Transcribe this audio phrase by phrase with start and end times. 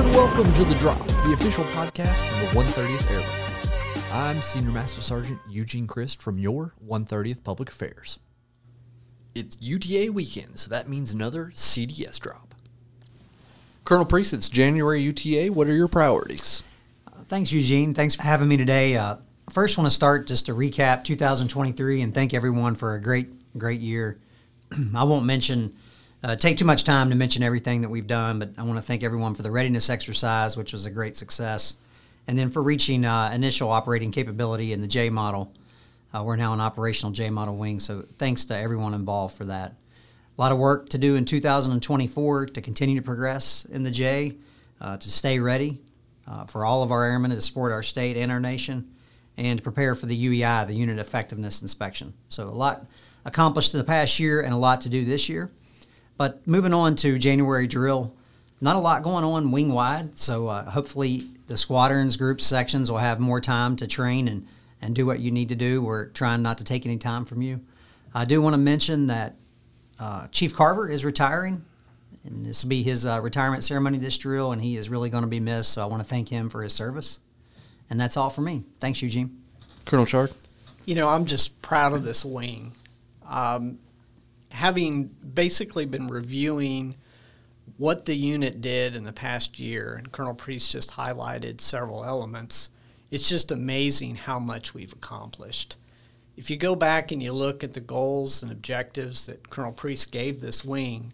[0.00, 4.10] and welcome to The Drop, the official podcast of the 130th Airborne.
[4.10, 8.18] I'm Senior Master Sergeant Eugene Christ from your 130th Public Affairs.
[9.34, 12.54] It's UTA weekend, so that means another CDS drop.
[13.84, 15.52] Colonel Preece, it's January UTA.
[15.52, 16.62] What are your priorities?
[17.26, 17.92] Thanks, Eugene.
[17.92, 18.96] Thanks for having me today.
[18.96, 19.16] Uh,
[19.50, 23.28] first, want to start just to recap 2023 and thank everyone for a great,
[23.58, 24.18] great year.
[24.94, 25.76] I won't mention,
[26.22, 28.84] uh, take too much time to mention everything that we've done, but I want to
[28.84, 31.76] thank everyone for the readiness exercise, which was a great success,
[32.26, 35.52] and then for reaching uh, initial operating capability in the J model.
[36.12, 39.72] Uh, we're now an operational J model wing, so thanks to everyone involved for that.
[40.36, 44.36] A lot of work to do in 2024 to continue to progress in the J,
[44.80, 45.78] uh, to stay ready
[46.26, 48.90] uh, for all of our airmen to support our state and our nation,
[49.38, 52.12] and to prepare for the UEI, the Unit Effectiveness Inspection.
[52.28, 52.84] So, a lot
[53.24, 55.50] accomplished in the past year and a lot to do this year.
[56.20, 58.12] But moving on to January drill,
[58.60, 60.18] not a lot going on wing wide.
[60.18, 64.46] So, uh, hopefully, the squadrons, groups, sections will have more time to train and,
[64.82, 65.80] and do what you need to do.
[65.80, 67.62] We're trying not to take any time from you.
[68.14, 69.34] I do want to mention that
[69.98, 71.64] uh, Chief Carver is retiring
[72.26, 75.22] and this will be his uh, retirement ceremony this drill, and he is really going
[75.22, 75.72] to be missed.
[75.72, 77.20] So I want to thank him for his service.
[77.88, 78.64] And that's all for me.
[78.78, 79.40] Thanks, Eugene.
[79.86, 80.32] Colonel Chard.
[80.84, 82.72] You know, I'm just proud of this wing.
[83.26, 83.78] Um,
[84.50, 86.96] having basically been reviewing
[87.76, 92.70] what the unit did in the past year, and Colonel Preece just highlighted several elements,
[93.10, 95.76] it's just amazing how much we've accomplished.
[96.36, 100.04] If you go back and you look at the goals and objectives that Colonel Preece
[100.04, 101.12] gave this wing,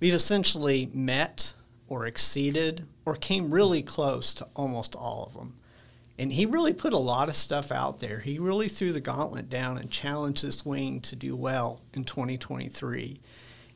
[0.00, 1.54] we've essentially met
[1.88, 5.56] or exceeded or came really close to almost all of them.
[6.18, 8.18] And he really put a lot of stuff out there.
[8.18, 13.18] He really threw the gauntlet down and challenged this wing to do well in 2023.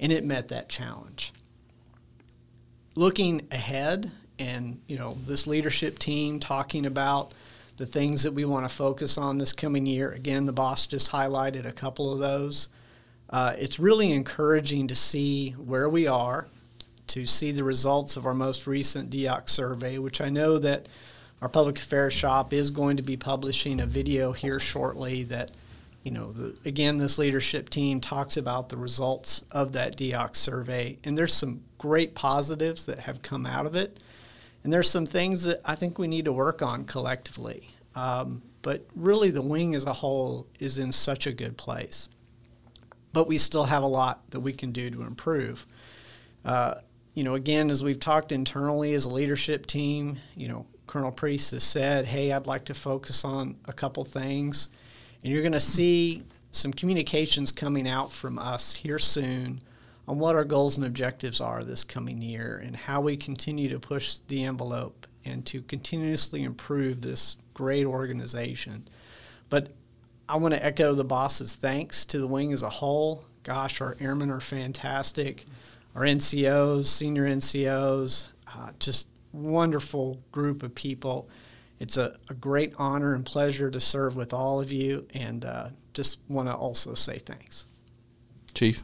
[0.00, 1.32] And it met that challenge.
[2.96, 7.32] Looking ahead and, you know, this leadership team talking about
[7.76, 10.10] the things that we want to focus on this coming year.
[10.12, 12.68] Again, the boss just highlighted a couple of those.
[13.30, 16.46] Uh, it's really encouraging to see where we are,
[17.08, 20.88] to see the results of our most recent DEOC survey, which I know that
[21.44, 25.50] our public affairs shop is going to be publishing a video here shortly that,
[26.02, 30.96] you know, the, again, this leadership team talks about the results of that DEOC survey.
[31.04, 34.00] And there's some great positives that have come out of it.
[34.62, 37.68] And there's some things that I think we need to work on collectively.
[37.94, 42.08] Um, but really, the wing as a whole is in such a good place
[43.12, 45.64] but we still have a lot that we can do to improve.
[46.44, 46.74] Uh,
[47.14, 51.50] you know, again, as we've talked internally as a leadership team, you know, Colonel Preece
[51.52, 54.68] has said, hey, I'd like to focus on a couple things.
[55.22, 59.60] And you're going to see some communications coming out from us here soon
[60.06, 63.80] on what our goals and objectives are this coming year and how we continue to
[63.80, 68.84] push the envelope and to continuously improve this great organization.
[69.48, 69.70] But
[70.28, 73.24] I want to echo the boss's thanks to the wing as a whole.
[73.42, 75.44] Gosh, our airmen are fantastic.
[75.94, 81.28] Our NCOs, senior NCOs, uh, just wonderful group of people.
[81.80, 85.68] It's a, a, great honor and pleasure to serve with all of you, and uh,
[85.92, 87.66] just want to also say thanks.
[88.54, 88.82] Chief.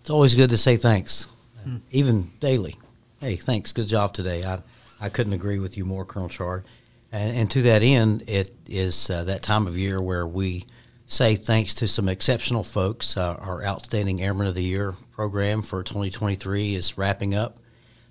[0.00, 1.28] It's always good to say thanks,
[1.62, 1.76] hmm.
[1.90, 2.74] even daily.
[3.20, 3.72] Hey, thanks.
[3.72, 4.44] Good job today.
[4.44, 4.58] I,
[5.00, 6.64] I couldn't agree with you more, Colonel Chard.
[7.12, 10.66] And, and to that end, it is uh, that time of year where we
[11.06, 13.16] say thanks to some exceptional folks.
[13.16, 17.60] Uh, our Outstanding Airman of the Year program for 2023 is wrapping up.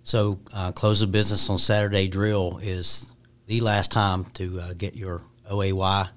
[0.06, 3.10] So, uh, close of business on Saturday drill is
[3.48, 6.10] the last time to uh, get your OAY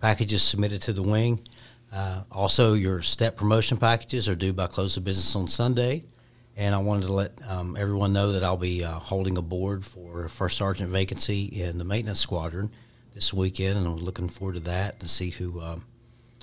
[0.00, 1.38] packages submitted to the wing.
[1.92, 6.02] Uh, also, your step promotion packages are due by close of business on Sunday.
[6.56, 9.84] And I wanted to let um, everyone know that I'll be uh, holding a board
[9.84, 12.72] for first sergeant vacancy in the maintenance squadron
[13.14, 15.84] this weekend, and I'm looking forward to that to see who um,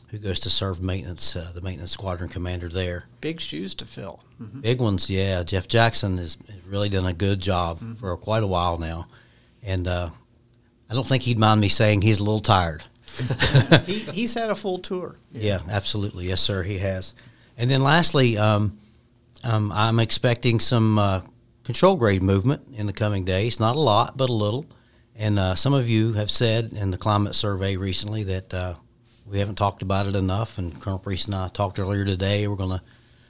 [0.07, 3.05] who goes to serve maintenance, uh, the maintenance squadron commander there.
[3.21, 4.23] Big shoes to fill.
[4.41, 4.61] Mm-hmm.
[4.61, 5.43] Big ones, yeah.
[5.43, 6.37] Jeff Jackson has
[6.67, 7.95] really done a good job mm-hmm.
[7.95, 9.07] for quite a while now,
[9.63, 10.09] and uh,
[10.89, 12.83] I don't think he'd mind me saying he's a little tired.
[13.85, 15.15] he, he's had a full tour.
[15.31, 15.59] Yeah.
[15.65, 15.73] yeah.
[15.73, 16.27] absolutely.
[16.27, 17.15] Yes, sir, he has.
[17.57, 18.77] And then lastly, um,
[19.43, 21.21] um, I'm expecting some uh,
[21.63, 23.59] control grade movement in the coming days.
[23.59, 24.65] Not a lot, but a little.
[25.15, 28.75] And uh, some of you have said in the climate survey recently that uh,
[29.25, 30.57] we haven't talked about it enough.
[30.57, 32.47] And Colonel Preece and I talked earlier today.
[32.47, 32.81] We're gonna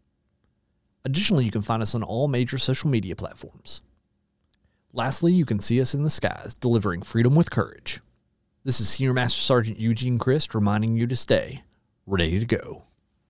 [1.05, 3.83] Additionally, you can find us on all major social media platforms.
[4.93, 8.01] Lastly, you can see us in the skies delivering freedom with courage.
[8.65, 11.63] This is Senior Master Sergeant Eugene Christ reminding you to stay
[12.07, 12.85] ready to go.